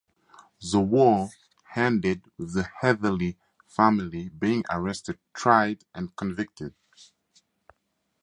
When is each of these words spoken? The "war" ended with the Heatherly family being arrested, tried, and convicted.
The 0.71 0.79
"war" 0.79 1.29
ended 1.75 2.23
with 2.35 2.55
the 2.55 2.67
Heatherly 2.81 3.37
family 3.67 4.29
being 4.29 4.63
arrested, 4.71 5.19
tried, 5.35 5.85
and 5.93 6.15
convicted. 6.15 6.73